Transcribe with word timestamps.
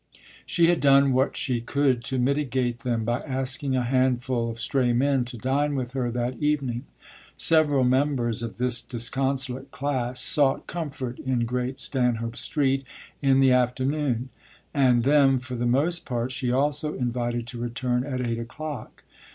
She 0.47 0.65
had 0.65 0.79
done 0.79 1.13
what 1.13 1.37
she 1.37 1.61
could 1.61 2.03
to 2.05 2.17
mitigate 2.17 2.79
them 2.79 3.05
by 3.05 3.19
asking 3.21 3.75
a 3.75 3.83
handful 3.83 4.49
of 4.49 4.59
"stray 4.59 4.93
men" 4.93 5.25
to 5.25 5.37
dine 5.37 5.75
with 5.75 5.91
her 5.91 6.09
that 6.09 6.39
evening. 6.41 6.87
Several 7.37 7.83
members 7.83 8.41
of 8.41 8.57
this 8.57 8.81
disconsolate 8.81 9.69
class 9.69 10.19
sought 10.19 10.65
comfort 10.65 11.19
in 11.19 11.45
Great 11.45 11.79
Stanhope 11.79 12.35
Street 12.35 12.83
in 13.21 13.41
the 13.41 13.51
afternoon, 13.51 14.29
and 14.73 15.03
them 15.03 15.37
for 15.37 15.53
the 15.53 15.67
most 15.67 16.03
part 16.03 16.31
she 16.31 16.51
also 16.51 16.95
invited 16.95 17.45
to 17.45 17.61
return 17.61 18.03
at 18.03 18.21
eight 18.21 18.39
o'clock. 18.39 19.03